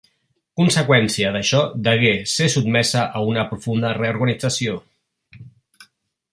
Conseqüència 0.61 1.33
d'això, 1.35 1.59
degué 1.89 2.15
ser 2.33 2.49
sotmesa 2.55 3.05
a 3.19 3.23
una 3.35 3.47
profunda 3.53 3.95
reorganització. 4.01 4.81